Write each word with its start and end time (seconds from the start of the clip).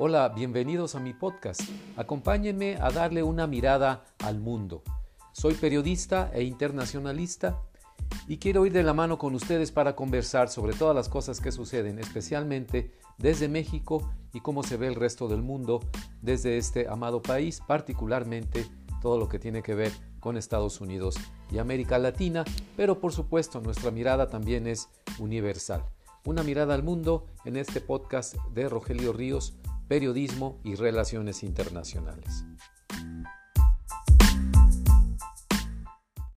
Hola, 0.00 0.28
bienvenidos 0.28 0.94
a 0.94 1.00
mi 1.00 1.12
podcast. 1.12 1.60
Acompáñenme 1.96 2.76
a 2.76 2.92
darle 2.92 3.24
una 3.24 3.48
mirada 3.48 4.04
al 4.20 4.38
mundo. 4.38 4.84
Soy 5.32 5.54
periodista 5.54 6.30
e 6.32 6.44
internacionalista 6.44 7.60
y 8.28 8.38
quiero 8.38 8.64
ir 8.64 8.72
de 8.72 8.84
la 8.84 8.94
mano 8.94 9.18
con 9.18 9.34
ustedes 9.34 9.72
para 9.72 9.96
conversar 9.96 10.50
sobre 10.50 10.74
todas 10.74 10.94
las 10.94 11.08
cosas 11.08 11.40
que 11.40 11.50
suceden, 11.50 11.98
especialmente 11.98 12.92
desde 13.16 13.48
México 13.48 14.08
y 14.32 14.38
cómo 14.38 14.62
se 14.62 14.76
ve 14.76 14.86
el 14.86 14.94
resto 14.94 15.26
del 15.26 15.42
mundo 15.42 15.80
desde 16.22 16.58
este 16.58 16.86
amado 16.86 17.20
país, 17.20 17.60
particularmente 17.66 18.66
todo 19.02 19.18
lo 19.18 19.28
que 19.28 19.40
tiene 19.40 19.64
que 19.64 19.74
ver 19.74 19.90
con 20.20 20.36
Estados 20.36 20.80
Unidos 20.80 21.16
y 21.50 21.58
América 21.58 21.98
Latina, 21.98 22.44
pero 22.76 23.00
por 23.00 23.12
supuesto 23.12 23.60
nuestra 23.60 23.90
mirada 23.90 24.28
también 24.28 24.68
es 24.68 24.90
universal. 25.18 25.84
Una 26.24 26.44
mirada 26.44 26.74
al 26.74 26.84
mundo 26.84 27.26
en 27.44 27.56
este 27.56 27.80
podcast 27.80 28.36
de 28.54 28.68
Rogelio 28.68 29.12
Ríos, 29.12 29.58
Periodismo 29.88 30.60
y 30.64 30.74
Relaciones 30.74 31.42
Internacionales. 31.42 32.44